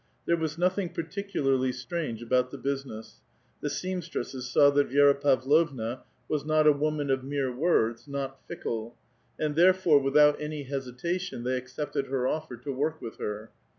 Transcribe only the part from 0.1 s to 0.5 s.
There